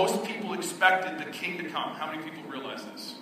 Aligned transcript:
most 0.00 0.24
people 0.24 0.54
expected 0.54 1.18
the 1.18 1.30
king 1.30 1.58
to 1.58 1.64
come? 1.64 1.90
How 1.90 2.10
many 2.10 2.22
people 2.22 2.42
realize 2.50 2.82
this? 2.86 3.16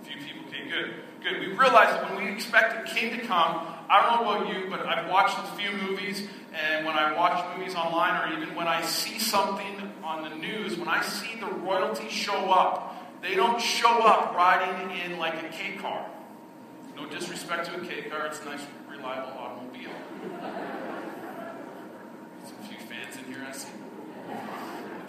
A 0.00 0.04
few 0.06 0.16
people. 0.16 0.48
Okay, 0.48 0.66
good. 0.70 0.94
Good. 1.22 1.40
We 1.40 1.46
realize 1.48 1.90
that 1.90 2.08
when 2.08 2.24
we 2.24 2.30
expect 2.32 2.88
a 2.88 2.94
king 2.94 3.18
to 3.18 3.26
come, 3.26 3.66
I 3.90 4.00
don't 4.00 4.24
know 4.24 4.30
about 4.30 4.48
you, 4.48 4.70
but 4.70 4.86
I've 4.86 5.10
watched 5.10 5.36
a 5.38 5.56
few 5.58 5.70
movies, 5.86 6.26
and 6.54 6.86
when 6.86 6.96
I 6.96 7.14
watch 7.14 7.58
movies 7.58 7.74
online, 7.74 8.14
or 8.22 8.40
even 8.40 8.54
when 8.54 8.68
I 8.68 8.80
see 8.82 9.18
something 9.18 9.92
on 10.02 10.22
the 10.22 10.34
news, 10.34 10.78
when 10.78 10.88
I 10.88 11.02
see 11.02 11.38
the 11.38 11.46
royalty 11.46 12.08
show 12.08 12.50
up, 12.50 13.20
they 13.20 13.34
don't 13.34 13.60
show 13.60 14.02
up 14.06 14.34
riding 14.34 14.90
in 15.00 15.18
like 15.18 15.42
a 15.42 15.48
K 15.48 15.76
car. 15.76 16.06
No 16.96 17.06
disrespect 17.06 17.66
to 17.66 17.74
a 17.76 17.80
K 17.80 18.08
car, 18.08 18.26
it's 18.26 18.40
a 18.40 18.46
nice, 18.46 18.62
reliable 18.88 19.36
automobile. 19.38 19.90
A 22.44 22.66
few 22.66 22.78
fans 22.78 23.16
in 23.18 23.24
here, 23.30 23.44
I 23.46 23.52
see. 23.52 23.68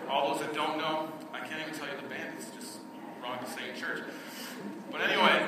All 0.10 0.34
those 0.34 0.42
that 0.42 0.54
don't 0.54 0.78
know, 0.78 1.12
I 1.34 1.40
can't 1.40 1.62
even 1.62 1.74
tell 1.74 1.88
you 1.88 1.96
the 2.02 2.08
band, 2.08 2.34
it's 2.38 2.50
just 2.52 2.80
wrong 3.22 3.40
to 3.40 3.50
say 3.50 3.70
in 3.70 3.80
church. 3.80 4.04
But 4.92 5.02
anyway, 5.02 5.48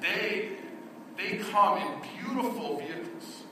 they 0.00 0.56
they 1.16 1.36
come 1.36 1.78
in 1.78 2.08
beautiful 2.18 2.78
vehicles. 2.78 3.42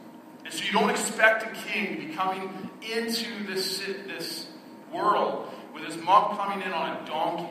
And 0.45 0.55
so 0.55 0.65
you 0.65 0.73
don't 0.73 0.91
expect 0.91 1.43
a 1.43 1.61
king 1.69 1.97
to 1.97 2.07
be 2.07 2.15
coming 2.15 2.71
into 2.81 3.47
this, 3.47 3.81
this 3.81 4.47
world 4.93 5.53
with 5.75 5.85
his 5.85 5.97
mom 5.99 6.37
coming 6.37 6.63
in 6.65 6.73
on 6.73 7.03
a 7.03 7.07
donkey. 7.07 7.51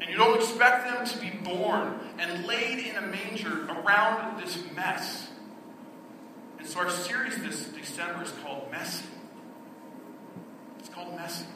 And 0.00 0.10
you 0.10 0.16
don't 0.16 0.36
expect 0.36 0.86
them 0.86 1.06
to 1.06 1.18
be 1.18 1.30
born 1.30 1.98
and 2.18 2.46
laid 2.46 2.86
in 2.86 2.96
a 2.96 3.00
manger 3.00 3.64
around 3.70 4.38
this 4.38 4.62
mess. 4.74 5.28
And 6.58 6.68
so 6.68 6.80
our 6.80 6.90
series 6.90 7.40
this 7.42 7.68
December 7.68 8.24
is 8.24 8.32
called 8.44 8.70
Messy. 8.70 9.06
It's 10.80 10.90
called 10.90 11.16
Messy. 11.16 11.46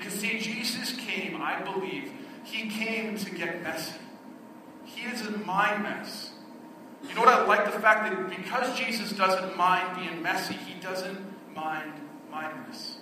Because, 0.00 0.18
see, 0.18 0.40
Jesus 0.40 0.96
came, 0.96 1.36
I 1.42 1.60
believe, 1.60 2.10
he 2.42 2.70
came 2.70 3.18
to 3.18 3.30
get 3.30 3.62
messy. 3.62 3.98
He 4.86 5.06
isn't 5.06 5.44
my 5.44 5.76
mess. 5.76 6.30
You 7.06 7.14
know 7.14 7.20
what 7.20 7.28
I 7.28 7.44
like? 7.44 7.66
The 7.66 7.78
fact 7.78 8.10
that 8.10 8.30
because 8.30 8.78
Jesus 8.78 9.12
doesn't 9.12 9.58
mind 9.58 9.96
being 9.96 10.22
messy, 10.22 10.54
he 10.54 10.80
doesn't 10.80 11.18
mind 11.54 11.92
my 12.30 12.50
mess. 12.52 12.96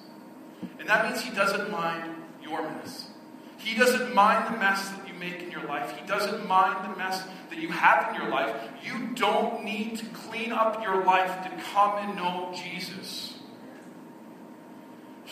And 0.80 0.88
that 0.88 1.08
means 1.08 1.22
he 1.22 1.30
doesn't 1.30 1.70
mind 1.70 2.14
your 2.42 2.62
mess. 2.62 3.08
He 3.58 3.76
doesn't 3.76 4.12
mind 4.12 4.52
the 4.52 4.58
mess 4.58 4.88
that 4.90 5.06
you 5.06 5.14
make 5.14 5.40
in 5.40 5.52
your 5.52 5.64
life. 5.64 5.96
He 5.96 6.06
doesn't 6.06 6.48
mind 6.48 6.92
the 6.92 6.98
mess 6.98 7.22
that 7.50 7.58
you 7.58 7.68
have 7.68 8.14
in 8.14 8.20
your 8.20 8.30
life. 8.30 8.54
You 8.84 9.14
don't 9.14 9.64
need 9.64 9.98
to 9.98 10.06
clean 10.06 10.50
up 10.50 10.82
your 10.82 11.04
life 11.04 11.44
to 11.44 11.50
come 11.72 11.98
and 11.98 12.16
know 12.16 12.52
Jesus. 12.54 13.37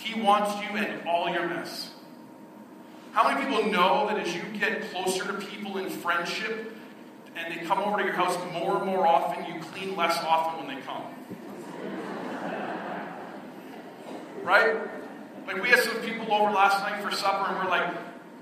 He 0.07 0.21
wants 0.21 0.55
you 0.63 0.77
and 0.77 1.09
all 1.09 1.29
your 1.29 1.49
mess. 1.49 1.91
How 3.11 3.29
many 3.29 3.45
people 3.45 3.73
know 3.73 4.07
that 4.07 4.25
as 4.25 4.33
you 4.33 4.43
get 4.57 4.89
closer 4.93 5.27
to 5.27 5.33
people 5.33 5.79
in 5.79 5.91
friendship 5.91 6.77
and 7.35 7.53
they 7.53 7.65
come 7.67 7.81
over 7.81 7.99
to 7.99 8.05
your 8.05 8.13
house 8.13 8.39
more 8.53 8.77
and 8.77 8.87
more 8.87 9.05
often, 9.05 9.53
you 9.53 9.61
clean 9.61 9.97
less 9.97 10.17
often 10.19 10.65
when 10.65 10.77
they 10.77 10.81
come? 10.83 11.03
Right? 14.45 14.77
Like 15.49 15.61
we 15.61 15.71
had 15.71 15.81
some 15.81 15.97
people 16.03 16.33
over 16.33 16.53
last 16.53 16.81
night 16.83 17.03
for 17.03 17.11
supper 17.11 17.51
and 17.51 17.65
we're 17.65 17.69
like, 17.69 17.93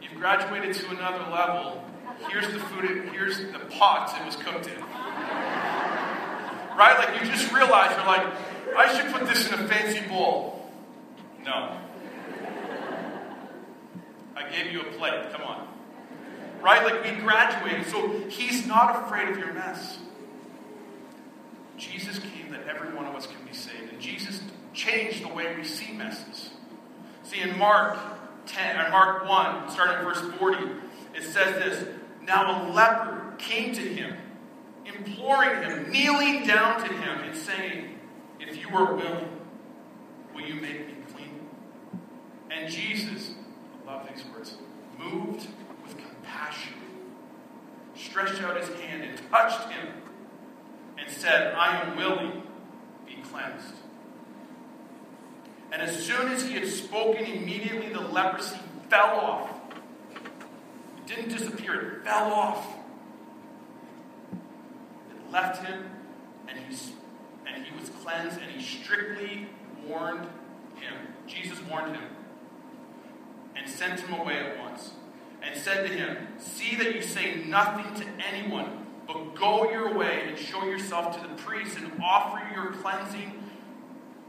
you've 0.03 0.17
graduated 0.17 0.75
to 0.75 0.91
another 0.91 1.31
level. 1.33 1.83
Here's 2.29 2.47
the 2.49 2.61
food, 2.61 3.09
here's 3.15 3.39
the 3.39 3.59
pot 3.71 4.15
it 4.21 4.27
was 4.27 4.37
cooked 4.37 4.67
in. 4.67 4.83
Right? 6.77 6.97
Like 6.99 7.23
you 7.23 7.27
just 7.31 7.51
realize 7.55 7.97
you're 7.97 8.07
like, 8.07 8.27
I 8.77 8.95
should 8.95 9.11
put 9.15 9.27
this 9.27 9.49
in 9.51 9.55
a 9.55 9.67
fancy 9.67 10.07
bowl. 10.07 10.64
No. 11.45 11.79
I 14.37 14.51
gave 14.51 14.73
you 14.73 14.81
a 14.81 14.85
plate. 14.85 15.33
Come 15.33 15.43
on. 15.43 15.69
Right? 16.63 16.83
Like 16.85 17.05
we 17.05 17.21
graduated. 17.21 17.87
So 17.87 18.09
he's 18.29 18.67
not 18.67 19.05
afraid 19.05 19.29
of 19.29 19.39
your 19.39 19.53
mess. 19.53 19.99
Jesus 21.77 22.19
came 22.19 22.51
that 22.53 22.67
every 22.67 22.95
one 22.95 23.05
of 23.05 23.15
us 23.15 23.27
can 23.27 23.45
be 23.47 23.53
saved. 23.53 23.93
And 23.93 24.01
Jesus 24.01 24.41
changed 24.73 25.23
the 25.25 25.33
way 25.33 25.55
we 25.57 25.65
see 25.65 25.93
messes. 25.93 26.51
See, 27.23 27.41
in 27.41 27.59
Mark 27.59 27.99
10, 28.47 28.87
or 28.87 28.91
Mark 28.91 29.29
1, 29.29 29.71
starting 29.71 30.05
verse 30.05 30.21
40, 30.39 30.59
it 31.15 31.23
says 31.23 31.55
this 31.55 31.89
Now 32.23 32.69
a 32.69 32.73
leper 32.73 33.35
came 33.39 33.75
to 33.75 33.81
him, 33.81 34.17
imploring 34.85 35.63
him, 35.63 35.91
kneeling 35.91 36.47
down 36.47 36.81
to 36.81 36.93
him, 36.93 37.19
and 37.21 37.37
saying, 37.37 37.99
If 38.41 38.61
you 38.61 38.69
are 38.77 38.95
willing, 38.95 39.29
will 40.35 40.43
you 40.43 40.55
make 40.55 40.87
me? 40.87 40.95
And 42.51 42.71
Jesus, 42.71 43.33
I 43.83 43.91
love 43.91 44.09
these 44.13 44.25
words, 44.27 44.57
moved 44.99 45.47
with 45.83 45.97
compassion, 45.97 46.75
stretched 47.97 48.43
out 48.43 48.57
his 48.57 48.69
hand 48.81 49.03
and 49.03 49.31
touched 49.31 49.71
him, 49.71 49.89
and 50.99 51.11
said, 51.11 51.55
I 51.55 51.83
am 51.83 51.97
willing, 51.97 52.31
to 52.33 53.07
be 53.07 53.21
cleansed. 53.23 53.75
And 55.73 55.83
as 55.83 56.05
soon 56.05 56.31
as 56.31 56.47
he 56.47 56.55
had 56.55 56.69
spoken, 56.69 57.25
immediately 57.25 57.93
the 57.93 58.01
leprosy 58.01 58.59
fell 58.89 59.19
off. 59.19 59.51
It 60.99 61.07
didn't 61.07 61.31
disappear, 61.31 61.81
it 61.81 62.05
fell 62.05 62.33
off. 62.33 62.77
It 65.11 65.33
left 65.33 65.67
him, 65.67 65.85
and 66.47 66.59
he, 66.59 66.77
and 67.47 67.65
he 67.65 67.77
was 67.79 67.91
cleansed, 68.03 68.39
and 68.41 68.51
he 68.53 68.63
strictly 68.63 69.49
warned 69.87 70.29
him. 70.77 70.95
Jesus 71.27 71.61
warned 71.69 71.97
him 71.97 72.05
and 73.57 73.69
sent 73.69 74.01
him 74.01 74.15
away 74.15 74.39
at 74.39 74.59
once, 74.59 74.93
and 75.43 75.57
said 75.61 75.87
to 75.87 75.93
him, 75.93 76.29
See 76.39 76.77
that 76.77 76.95
you 76.95 77.03
say 77.03 77.45
nothing 77.47 77.95
to 78.03 78.07
anyone, 78.27 78.87
but 79.07 79.35
go 79.35 79.71
your 79.71 79.95
way 79.95 80.25
and 80.29 80.39
show 80.39 80.65
yourself 80.65 81.21
to 81.21 81.29
the 81.29 81.35
priest 81.35 81.77
and 81.77 81.93
offer 82.03 82.43
your 82.55 82.73
cleansing 82.73 83.45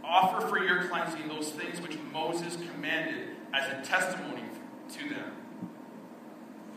Offer 0.07 0.47
for 0.47 0.63
your 0.63 0.83
cleansing 0.83 1.27
those 1.27 1.49
things 1.49 1.81
which 1.81 1.97
Moses 2.13 2.57
commanded 2.71 3.29
as 3.53 3.67
a 3.71 3.89
testimony 3.89 4.43
to 4.93 5.09
them. 5.09 5.31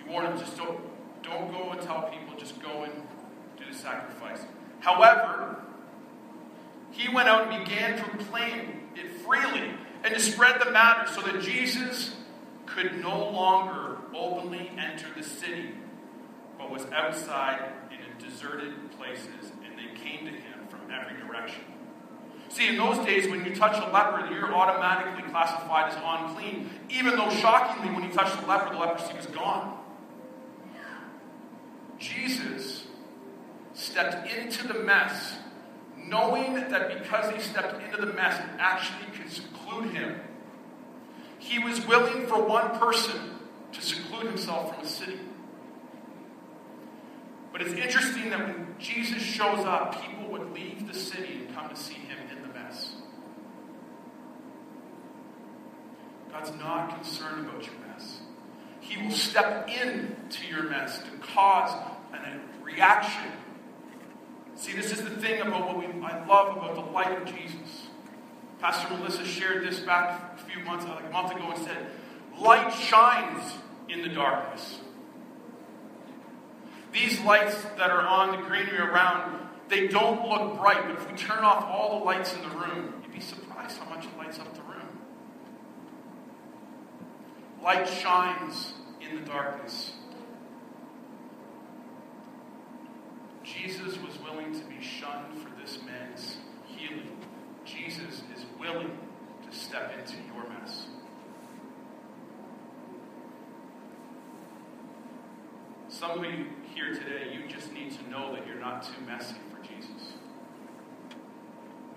He 0.02 0.10
warned 0.10 0.28
them, 0.28 0.38
just 0.38 0.56
don't, 0.56 0.80
don't 1.22 1.52
go 1.52 1.70
and 1.70 1.80
tell 1.82 2.08
people, 2.10 2.38
just 2.38 2.60
go 2.62 2.84
and 2.84 2.92
do 3.58 3.64
the 3.70 3.76
sacrifice. 3.76 4.40
However, 4.80 5.62
he 6.90 7.14
went 7.14 7.28
out 7.28 7.52
and 7.52 7.64
began 7.64 7.98
to 7.98 8.04
proclaim 8.04 8.88
it 8.96 9.10
freely 9.20 9.72
and 10.04 10.14
to 10.14 10.20
spread 10.20 10.58
the 10.58 10.70
matter 10.70 11.12
so 11.12 11.20
that 11.20 11.42
Jesus 11.42 12.14
could 12.78 13.00
no 13.00 13.30
longer 13.30 13.96
openly 14.14 14.70
enter 14.78 15.06
the 15.16 15.22
city, 15.22 15.70
but 16.56 16.70
was 16.70 16.84
outside 16.92 17.72
in 17.90 18.24
deserted 18.24 18.72
places, 18.92 19.52
and 19.64 19.76
they 19.76 19.98
came 19.98 20.24
to 20.24 20.30
him 20.30 20.68
from 20.68 20.80
every 20.90 21.16
direction. 21.26 21.64
See, 22.50 22.68
in 22.68 22.76
those 22.76 23.04
days, 23.04 23.28
when 23.28 23.44
you 23.44 23.54
touch 23.54 23.76
a 23.76 23.90
leper, 23.90 24.32
you're 24.32 24.54
automatically 24.54 25.28
classified 25.30 25.92
as 25.92 25.98
unclean, 26.02 26.70
even 26.88 27.16
though 27.16 27.30
shockingly, 27.30 27.94
when 27.94 28.04
you 28.04 28.10
touch 28.10 28.40
the 28.40 28.46
leper, 28.46 28.72
the 28.72 28.78
leprosy 28.78 29.14
was 29.14 29.26
gone. 29.26 29.76
Jesus 31.98 32.86
stepped 33.74 34.32
into 34.32 34.68
the 34.68 34.74
mess, 34.74 35.36
knowing 35.96 36.54
that 36.54 37.02
because 37.02 37.34
he 37.34 37.40
stepped 37.40 37.82
into 37.82 38.06
the 38.06 38.12
mess, 38.12 38.38
it 38.38 38.50
actually 38.58 39.10
could 39.16 39.30
seclude 39.30 39.92
him. 39.92 40.20
He 41.38 41.58
was 41.58 41.86
willing 41.86 42.26
for 42.26 42.42
one 42.42 42.78
person 42.78 43.18
to 43.72 43.82
seclude 43.82 44.26
himself 44.26 44.74
from 44.74 44.84
a 44.84 44.88
city. 44.88 45.20
But 47.52 47.62
it's 47.62 47.72
interesting 47.72 48.30
that 48.30 48.40
when 48.40 48.74
Jesus 48.78 49.22
shows 49.22 49.64
up, 49.64 50.02
people 50.02 50.30
would 50.30 50.52
leave 50.52 50.86
the 50.86 50.98
city 50.98 51.44
and 51.46 51.54
come 51.54 51.68
to 51.68 51.76
see 51.76 51.94
him 51.94 52.18
in 52.30 52.42
the 52.42 52.48
mess. 52.48 52.90
God's 56.30 56.52
not 56.60 56.94
concerned 56.94 57.48
about 57.48 57.64
your 57.64 57.74
mess. 57.86 58.20
He 58.80 59.02
will 59.02 59.10
step 59.10 59.68
into 59.68 60.46
your 60.46 60.64
mess 60.64 60.98
to 60.98 61.10
cause 61.20 61.72
a 62.12 62.64
reaction 62.64 63.32
See, 64.58 64.72
this 64.72 64.90
is 64.90 65.04
the 65.04 65.10
thing 65.10 65.40
about 65.40 65.68
what 65.68 65.78
we, 65.78 65.84
I 66.02 66.26
love 66.26 66.56
about 66.56 66.74
the 66.74 66.90
light 66.90 67.16
of 67.16 67.32
Jesus. 67.32 67.87
Pastor 68.60 68.92
Melissa 68.96 69.24
shared 69.24 69.64
this 69.64 69.80
back 69.80 70.34
a 70.36 70.50
few 70.50 70.64
months, 70.64 70.84
like 70.84 71.04
a 71.04 71.10
month 71.10 71.32
ago, 71.32 71.52
and 71.54 71.64
said, 71.64 71.86
Light 72.40 72.72
shines 72.72 73.54
in 73.88 74.02
the 74.02 74.08
darkness. 74.08 74.80
These 76.92 77.20
lights 77.20 77.62
that 77.76 77.90
are 77.90 78.06
on 78.06 78.32
the 78.32 78.48
greenery 78.48 78.78
around, 78.78 79.38
they 79.68 79.86
don't 79.86 80.28
look 80.28 80.58
bright, 80.58 80.82
but 80.86 80.96
if 80.96 81.10
we 81.10 81.16
turn 81.16 81.44
off 81.44 81.64
all 81.64 82.00
the 82.00 82.04
lights 82.04 82.34
in 82.34 82.42
the 82.42 82.56
room, 82.56 82.94
you'd 83.02 83.12
be 83.12 83.20
surprised 83.20 83.78
how 83.78 83.88
much 83.90 84.06
it 84.06 84.16
lights 84.16 84.38
up 84.38 84.52
the 84.54 84.62
room. 84.62 84.88
Light 87.62 87.88
shines 87.88 88.72
in 89.00 89.20
the 89.20 89.28
darkness. 89.28 89.92
Jesus 93.44 93.98
was 93.98 94.18
willing 94.20 94.52
to 94.52 94.64
be 94.66 94.82
shunned 94.82 95.38
for 95.38 95.50
this 95.60 95.78
man's 95.84 96.38
healing. 96.66 97.16
Jesus 97.64 98.22
willing 98.58 98.90
to 99.48 99.56
step 99.56 99.92
into 99.98 100.16
your 100.34 100.48
mess. 100.48 100.86
Some 105.88 106.24
of 106.24 106.24
you 106.24 106.46
here 106.74 106.92
today, 106.92 107.32
you 107.32 107.48
just 107.48 107.72
need 107.72 107.92
to 107.92 108.10
know 108.10 108.34
that 108.34 108.46
you're 108.46 108.60
not 108.60 108.82
too 108.82 109.00
messy 109.06 109.36
for 109.50 109.66
Jesus. 109.66 110.12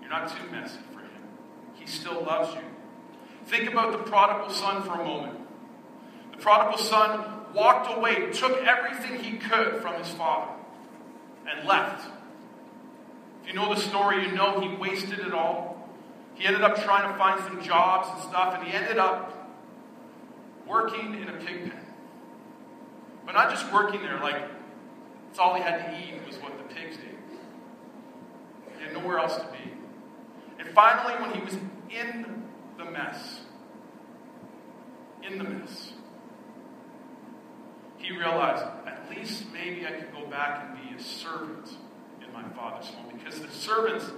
You're 0.00 0.10
not 0.10 0.28
too 0.28 0.50
messy 0.50 0.78
for 0.92 1.00
him. 1.00 1.22
He 1.74 1.86
still 1.86 2.22
loves 2.22 2.54
you. 2.54 2.62
Think 3.46 3.70
about 3.70 3.92
the 3.92 3.98
prodigal 3.98 4.50
son 4.50 4.82
for 4.82 5.00
a 5.00 5.04
moment. 5.04 5.38
The 6.32 6.38
prodigal 6.38 6.78
son 6.78 7.24
walked 7.54 7.96
away, 7.96 8.30
took 8.32 8.64
everything 8.64 9.22
he 9.22 9.36
could 9.36 9.82
from 9.82 9.94
his 10.02 10.08
father 10.08 10.52
and 11.48 11.68
left. 11.68 12.08
If 13.42 13.48
you 13.48 13.54
know 13.54 13.74
the 13.74 13.80
story, 13.80 14.26
you 14.26 14.32
know 14.32 14.60
he 14.60 14.74
wasted 14.76 15.18
it 15.18 15.32
all. 15.32 15.71
He 16.34 16.46
ended 16.46 16.62
up 16.62 16.82
trying 16.82 17.10
to 17.10 17.18
find 17.18 17.42
some 17.44 17.62
jobs 17.62 18.08
and 18.12 18.22
stuff, 18.30 18.54
and 18.54 18.66
he 18.66 18.72
ended 18.72 18.98
up 18.98 19.50
working 20.66 21.14
in 21.20 21.28
a 21.28 21.32
pig 21.32 21.70
pen. 21.70 21.80
But 23.26 23.32
not 23.34 23.50
just 23.50 23.72
working 23.72 24.02
there, 24.02 24.18
like, 24.20 24.42
it's 25.30 25.38
all 25.38 25.54
he 25.54 25.62
had 25.62 25.90
to 25.90 25.98
eat 25.98 26.26
was 26.26 26.36
what 26.36 26.56
the 26.58 26.74
pigs 26.74 26.96
ate. 26.96 27.18
He 28.78 28.84
had 28.84 28.92
nowhere 28.92 29.18
else 29.18 29.36
to 29.36 29.46
be. 29.46 29.72
And 30.58 30.68
finally, 30.74 31.14
when 31.22 31.34
he 31.34 31.44
was 31.44 31.54
in 31.90 32.42
the 32.78 32.84
mess, 32.84 33.40
in 35.22 35.38
the 35.38 35.44
mess, 35.44 35.92
he 37.98 38.16
realized 38.16 38.64
at 38.86 39.08
least 39.08 39.44
maybe 39.52 39.86
I 39.86 39.92
could 39.92 40.12
go 40.12 40.26
back 40.26 40.66
and 40.66 40.90
be 40.90 40.96
a 40.96 41.02
servant 41.02 41.70
in 42.24 42.32
my 42.32 42.42
father's 42.50 42.88
home 42.88 43.12
because 43.16 43.40
the 43.40 43.50
servants, 43.50 44.10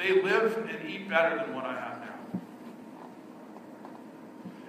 they 0.00 0.22
live 0.22 0.56
and 0.56 0.88
eat 0.88 1.08
better 1.08 1.36
than 1.36 1.54
what 1.54 1.64
I 1.64 1.74
have 1.74 2.00
now. 2.00 2.40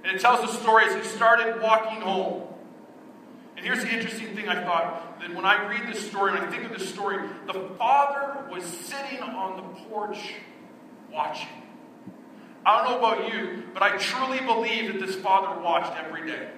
And 0.03 0.15
it 0.15 0.19
tells 0.19 0.41
the 0.41 0.57
story 0.61 0.85
as 0.85 0.95
he 0.95 1.03
started 1.03 1.61
walking 1.61 2.01
home. 2.01 2.47
And 3.55 3.65
here's 3.65 3.83
the 3.83 3.89
interesting 3.89 4.35
thing 4.35 4.49
I 4.49 4.63
thought 4.63 5.19
that 5.19 5.33
when 5.33 5.45
I 5.45 5.69
read 5.69 5.93
this 5.93 6.05
story, 6.05 6.31
and 6.31 6.39
I 6.39 6.49
think 6.49 6.63
of 6.63 6.77
this 6.77 6.89
story, 6.89 7.29
the 7.45 7.69
father 7.77 8.45
was 8.51 8.63
sitting 8.63 9.19
on 9.19 9.57
the 9.57 9.63
porch 9.89 10.33
watching. 11.11 11.47
I 12.65 12.77
don't 12.77 12.91
know 12.91 12.97
about 12.97 13.33
you, 13.33 13.63
but 13.73 13.83
I 13.83 13.97
truly 13.97 14.39
believe 14.39 14.93
that 14.93 15.05
this 15.05 15.15
father 15.15 15.61
watched 15.61 15.93
every 16.03 16.27
day. 16.27 16.49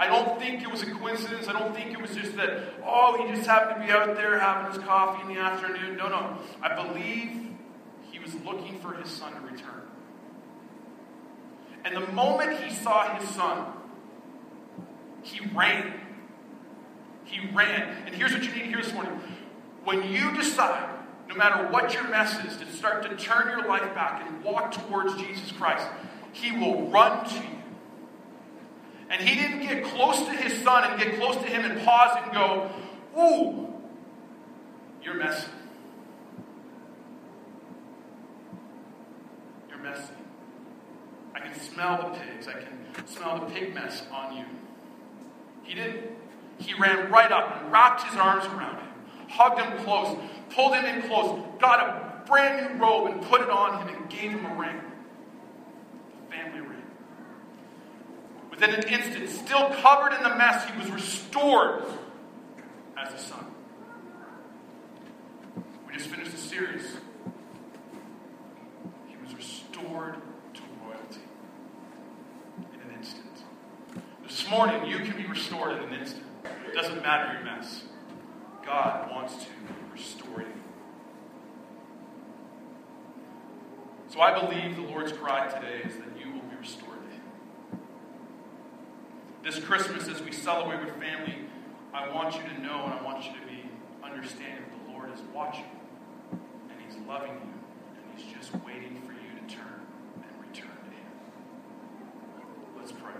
I 0.00 0.06
don't 0.06 0.40
think 0.40 0.62
it 0.62 0.70
was 0.70 0.80
a 0.80 0.90
coincidence. 0.90 1.46
I 1.46 1.52
don't 1.52 1.74
think 1.74 1.92
it 1.92 2.00
was 2.00 2.16
just 2.16 2.34
that, 2.38 2.72
oh, 2.86 3.22
he 3.22 3.34
just 3.34 3.46
happened 3.46 3.82
to 3.82 3.86
be 3.86 3.92
out 3.92 4.16
there 4.16 4.40
having 4.40 4.72
his 4.72 4.82
coffee 4.82 5.20
in 5.20 5.28
the 5.28 5.38
afternoon. 5.38 5.98
No, 5.98 6.08
no. 6.08 6.38
I 6.62 6.74
believe 6.74 7.50
he 8.10 8.18
was 8.18 8.34
looking 8.36 8.80
for 8.80 8.94
his 8.94 9.10
son 9.10 9.34
to 9.34 9.40
return. 9.40 9.82
And 11.84 11.94
the 11.94 12.12
moment 12.12 12.58
he 12.60 12.74
saw 12.74 13.14
his 13.14 13.28
son, 13.28 13.74
he 15.22 15.46
ran. 15.54 15.92
He 17.24 17.46
ran. 17.54 18.06
And 18.06 18.14
here's 18.14 18.32
what 18.32 18.42
you 18.42 18.52
need 18.52 18.60
to 18.60 18.68
hear 18.68 18.82
this 18.82 18.94
morning. 18.94 19.20
When 19.84 20.10
you 20.10 20.34
decide, 20.34 20.88
no 21.28 21.34
matter 21.34 21.70
what 21.70 21.92
your 21.92 22.08
mess 22.08 22.42
is, 22.46 22.56
to 22.56 22.72
start 22.72 23.02
to 23.02 23.14
turn 23.16 23.48
your 23.48 23.68
life 23.68 23.94
back 23.94 24.26
and 24.26 24.42
walk 24.42 24.72
towards 24.72 25.14
Jesus 25.16 25.52
Christ, 25.52 25.86
he 26.32 26.52
will 26.52 26.88
run 26.88 27.28
to 27.28 27.34
you. 27.34 27.59
And 29.10 29.20
he 29.20 29.34
didn't 29.34 29.60
get 29.60 29.84
close 29.84 30.24
to 30.24 30.30
his 30.30 30.62
son 30.62 30.84
and 30.84 31.00
get 31.00 31.16
close 31.16 31.36
to 31.36 31.42
him 31.42 31.68
and 31.68 31.80
pause 31.82 32.16
and 32.22 32.32
go, 32.32 32.70
Ooh, 33.18 33.74
you're 35.02 35.14
messy. 35.14 35.48
You're 39.68 39.78
messy. 39.78 40.12
I 41.34 41.40
can 41.40 41.58
smell 41.58 41.96
the 41.96 42.18
pigs. 42.18 42.46
I 42.46 42.52
can 42.52 43.06
smell 43.06 43.40
the 43.40 43.46
pig 43.46 43.74
mess 43.74 44.04
on 44.12 44.36
you. 44.36 44.44
He 45.64 45.74
didn't. 45.74 46.16
He 46.58 46.74
ran 46.74 47.10
right 47.10 47.32
up 47.32 47.62
and 47.62 47.72
wrapped 47.72 48.04
his 48.04 48.16
arms 48.16 48.44
around 48.44 48.76
him, 48.76 48.88
hugged 49.28 49.60
him 49.60 49.84
close, 49.84 50.16
pulled 50.50 50.74
him 50.74 50.84
in 50.84 51.02
close, 51.08 51.42
got 51.58 51.80
a 51.80 52.28
brand 52.28 52.78
new 52.78 52.84
robe 52.84 53.10
and 53.10 53.22
put 53.22 53.40
it 53.40 53.48
on 53.48 53.80
him 53.80 53.96
and 53.96 54.10
gave 54.10 54.32
him 54.32 54.44
a 54.44 54.54
ring. 54.54 54.80
The 56.28 56.36
family 56.36 56.60
ring. 56.60 56.82
Within 58.60 58.74
an 58.74 58.88
instant, 58.88 59.30
still 59.30 59.70
covered 59.70 60.12
in 60.12 60.22
the 60.22 60.36
mess, 60.36 60.68
he 60.68 60.78
was 60.78 60.90
restored 60.90 61.82
as 62.94 63.14
a 63.14 63.18
son. 63.18 63.46
We 65.86 65.94
just 65.94 66.10
finished 66.10 66.34
a 66.34 66.36
series. 66.36 66.98
He 69.08 69.16
was 69.24 69.34
restored 69.34 70.16
to 70.52 70.60
royalty 70.84 71.22
in 72.58 72.80
an 72.82 72.98
instant. 72.98 73.44
This 74.28 74.46
morning, 74.50 74.84
you 74.90 74.98
can 74.98 75.16
be 75.16 75.26
restored 75.26 75.78
in 75.78 75.84
an 75.84 75.98
instant. 75.98 76.24
It 76.66 76.74
doesn't 76.74 77.02
matter 77.02 77.32
your 77.32 77.42
mess. 77.42 77.84
God 78.62 79.10
wants 79.10 79.36
to 79.36 79.50
restore 79.90 80.40
you. 80.40 80.52
So 84.08 84.20
I 84.20 84.38
believe 84.38 84.76
the 84.76 84.82
Lord's 84.82 85.12
cry 85.12 85.48
today 85.48 85.80
is 85.82 85.94
that 85.96 86.08
you 86.18 86.30
will 86.30 86.42
be 86.42 86.56
restored 86.60 86.90
to 86.90 87.08
Him. 87.08 87.20
This 89.42 89.58
Christmas, 89.58 90.06
as 90.06 90.20
we 90.22 90.32
celebrate 90.32 90.84
with 90.84 90.94
family, 90.96 91.34
I 91.94 92.12
want 92.12 92.34
you 92.34 92.42
to 92.42 92.60
know 92.60 92.84
and 92.84 92.92
I 92.92 93.02
want 93.02 93.24
you 93.24 93.32
to 93.32 93.46
be 93.46 93.64
understanding 94.04 94.64
that 94.70 94.86
the 94.86 94.92
Lord 94.92 95.10
is 95.14 95.20
watching 95.34 95.64
and 96.34 96.78
He's 96.86 96.96
loving 97.08 97.30
you 97.30 97.54
and 97.96 98.18
He's 98.18 98.36
just 98.36 98.52
waiting 98.66 99.00
for 99.06 99.12
you 99.12 99.40
to 99.40 99.54
turn 99.54 99.80
and 100.16 100.46
return 100.46 100.68
to 100.68 100.90
Him. 100.90 101.12
Let's 102.78 102.92
pray. 102.92 103.14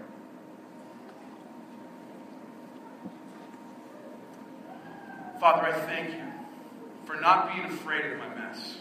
Father, 5.40 5.68
I 5.68 5.72
thank 5.72 6.10
you 6.10 6.22
for 7.06 7.18
not 7.18 7.54
being 7.54 7.64
afraid 7.64 8.12
of 8.12 8.18
my 8.18 8.34
mess. 8.34 8.76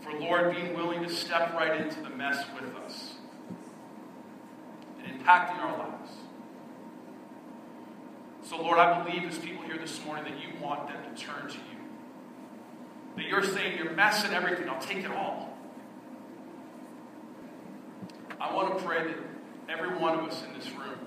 For 0.00 0.12
Lord, 0.12 0.54
being 0.54 0.74
willing 0.74 1.02
to 1.02 1.08
step 1.08 1.54
right 1.54 1.80
into 1.80 2.00
the 2.02 2.10
mess 2.10 2.44
with 2.54 2.72
us 2.76 3.14
impacting 5.24 5.58
our 5.58 5.78
lives. 5.78 6.10
So, 8.42 8.60
Lord, 8.60 8.78
I 8.78 9.02
believe 9.02 9.24
as 9.24 9.38
people 9.38 9.64
here 9.64 9.78
this 9.78 10.04
morning 10.04 10.24
that 10.24 10.38
you 10.38 10.48
want 10.62 10.88
them 10.88 10.98
to 11.02 11.22
turn 11.22 11.48
to 11.48 11.54
you. 11.54 11.60
That 13.16 13.24
you're 13.24 13.44
saying, 13.44 13.78
your 13.78 13.92
mess 13.92 14.24
and 14.24 14.34
everything, 14.34 14.68
I'll 14.68 14.80
take 14.80 14.98
it 14.98 15.10
all. 15.10 15.56
I 18.40 18.52
want 18.52 18.76
to 18.76 18.84
pray 18.84 19.04
that 19.04 19.16
every 19.68 19.96
one 19.96 20.18
of 20.18 20.26
us 20.26 20.42
in 20.44 20.52
this 20.58 20.70
room, 20.72 20.98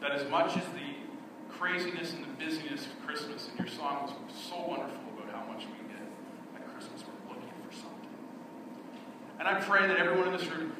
that 0.00 0.12
as 0.12 0.30
much 0.30 0.56
as 0.56 0.62
the 0.66 1.54
craziness 1.58 2.12
and 2.12 2.22
the 2.22 2.44
busyness 2.44 2.86
of 2.86 3.06
Christmas, 3.06 3.48
and 3.48 3.58
your 3.58 3.66
song 3.66 4.02
was 4.04 4.36
so 4.36 4.56
wonderful 4.56 5.00
about 5.18 5.34
how 5.34 5.52
much 5.52 5.64
we 5.66 5.88
get 5.88 6.02
at 6.54 6.72
Christmas, 6.72 7.02
we're 7.02 7.34
looking 7.34 7.48
for 7.68 7.74
something. 7.74 8.10
And 9.40 9.48
I 9.48 9.60
pray 9.60 9.88
that 9.88 9.96
everyone 9.96 10.28
in 10.28 10.36
this 10.36 10.46
room, 10.46 10.72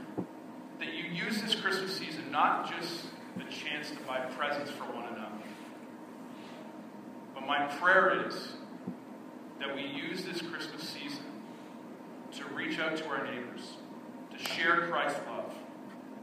that 0.78 0.94
you 0.94 1.04
use 1.04 1.42
this 1.42 1.56
Christmas 1.56 1.96
season 1.96 2.08
not 2.30 2.70
just 2.70 3.06
the 3.36 3.44
chance 3.44 3.90
to 3.90 3.98
buy 4.06 4.18
presents 4.36 4.70
for 4.70 4.84
one 4.84 5.04
another, 5.04 5.42
but 7.34 7.46
my 7.46 7.66
prayer 7.66 8.26
is 8.26 8.52
that 9.60 9.74
we 9.74 9.82
use 9.82 10.24
this 10.24 10.40
Christmas 10.42 10.88
season 10.88 11.24
to 12.32 12.44
reach 12.54 12.78
out 12.78 12.96
to 12.96 13.06
our 13.08 13.24
neighbors, 13.24 13.74
to 14.30 14.38
share 14.38 14.88
Christ's 14.88 15.20
love. 15.28 15.54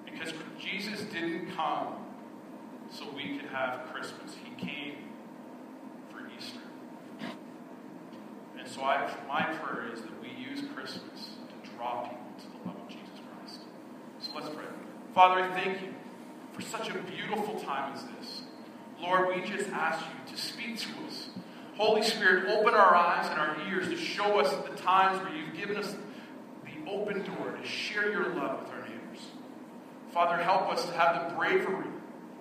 Because 0.05 0.33
Jesus 0.59 1.01
didn't 1.11 1.51
come 1.55 1.95
so 2.89 3.05
we 3.15 3.37
could 3.37 3.49
have 3.49 3.91
Christmas. 3.91 4.35
He 4.43 4.55
came 4.55 4.95
for 6.11 6.19
Easter. 6.37 6.59
And 8.57 8.67
so 8.67 8.81
I, 8.81 9.11
my 9.27 9.43
prayer 9.57 9.91
is 9.93 10.01
that 10.01 10.21
we 10.21 10.29
use 10.29 10.63
Christmas 10.73 11.31
to 11.49 11.69
draw 11.71 12.03
people 12.03 12.25
to 12.39 12.45
the 12.45 12.69
love 12.69 12.77
of 12.81 12.87
Jesus 12.87 13.19
Christ. 13.33 13.61
So 14.19 14.31
let's 14.35 14.49
pray. 14.49 14.64
Father, 15.15 15.43
I 15.43 15.49
thank 15.53 15.81
you 15.81 15.93
for 16.51 16.61
such 16.61 16.89
a 16.89 16.97
beautiful 17.03 17.57
time 17.61 17.93
as 17.93 18.03
this. 18.03 18.41
Lord, 19.01 19.29
we 19.29 19.49
just 19.49 19.69
ask 19.69 20.03
you 20.03 20.35
to 20.35 20.41
speak 20.41 20.77
to 20.79 20.89
us. 21.07 21.29
Holy 21.77 22.03
Spirit, 22.03 22.49
open 22.49 22.73
our 22.73 22.93
eyes 22.93 23.29
and 23.29 23.39
our 23.39 23.55
ears 23.69 23.87
to 23.87 23.95
show 23.95 24.41
us 24.41 24.51
the 24.69 24.75
times 24.75 25.23
where 25.23 25.33
you've 25.33 25.55
given 25.55 25.77
us 25.77 25.95
the 26.65 26.91
open 26.91 27.23
door 27.23 27.53
to 27.53 27.65
share 27.65 28.11
your 28.11 28.27
love 28.33 28.63
with 28.63 28.71
our 28.73 28.81
neighbors. 28.81 29.27
Father, 30.11 30.35
help 30.43 30.69
us 30.69 30.85
to 30.85 30.91
have 30.91 31.29
the 31.29 31.35
bravery 31.37 31.87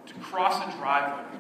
to 0.06 0.14
cross 0.14 0.60
a 0.66 0.76
driveway, 0.76 1.38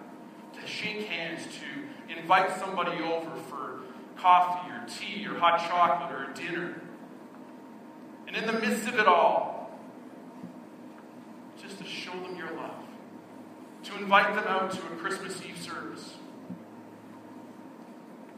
to 0.60 0.66
shake 0.68 1.08
hands, 1.08 1.42
to 1.46 2.16
invite 2.16 2.56
somebody 2.60 3.02
over 3.02 3.34
for 3.48 3.80
coffee 4.16 4.70
or 4.70 4.86
tea 4.86 5.26
or 5.26 5.36
hot 5.40 5.58
chocolate 5.58 6.12
or 6.12 6.30
a 6.30 6.34
dinner. 6.34 6.80
And 8.28 8.36
in 8.36 8.46
the 8.46 8.52
midst 8.52 8.86
of 8.86 9.00
it 9.00 9.08
all, 9.08 9.53
just 11.64 11.78
to 11.78 11.84
show 11.84 12.12
them 12.12 12.36
your 12.36 12.50
love, 12.52 12.76
to 13.84 13.96
invite 13.96 14.34
them 14.34 14.44
out 14.46 14.70
to 14.70 14.78
a 14.78 14.96
Christmas 14.96 15.40
Eve 15.44 15.58
service, 15.58 16.16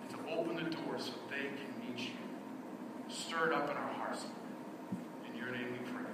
and 0.00 0.11
to 0.11 0.16
open 0.33 0.54
the 0.56 0.62
door 0.71 0.99
so 0.99 1.12
they 1.28 1.49
can 1.49 1.75
meet 1.80 1.99
you. 1.99 2.12
Stir 3.09 3.50
it 3.50 3.54
up 3.54 3.68
in 3.71 3.76
our 3.76 3.88
hearts. 3.95 4.26
In 5.28 5.37
your 5.37 5.50
name 5.50 5.73
we 5.73 5.78
pray. 5.90 6.04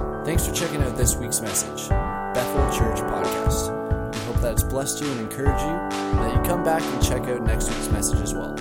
Amen. 0.00 0.24
Thanks 0.24 0.46
for 0.46 0.54
checking 0.54 0.82
out 0.82 0.96
this 0.96 1.16
week's 1.16 1.40
message, 1.42 1.90
Bethel 1.90 2.70
Church 2.78 3.00
Podcast. 3.00 3.70
We 4.14 4.20
hope 4.20 4.40
that 4.40 4.52
it's 4.52 4.62
blessed 4.62 5.02
you 5.02 5.10
and 5.10 5.20
encouraged 5.20 5.62
you, 5.62 5.68
and 5.68 6.18
that 6.18 6.34
you 6.34 6.40
come 6.48 6.62
back 6.64 6.82
and 6.82 7.02
check 7.02 7.22
out 7.24 7.42
next 7.42 7.68
week's 7.68 7.90
message 7.90 8.20
as 8.20 8.32
well. 8.32 8.56